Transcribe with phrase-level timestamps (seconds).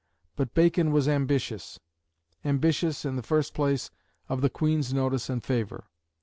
[0.35, 1.79] But Bacon was ambitious
[2.43, 3.91] ambitious, in the first place,
[4.29, 5.83] of the Queen's notice and favour.